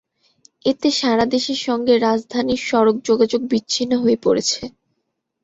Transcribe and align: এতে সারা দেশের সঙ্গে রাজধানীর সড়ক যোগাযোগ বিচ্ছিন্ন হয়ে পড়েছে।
এতে 0.65 0.89
সারা 0.99 1.25
দেশের 1.33 1.59
সঙ্গে 1.67 1.93
রাজধানীর 1.99 2.61
সড়ক 2.69 2.97
যোগাযোগ 3.03 3.41
বিচ্ছিন্ন 3.51 3.93
হয়ে 3.97 4.17
পড়েছে। 4.23 4.61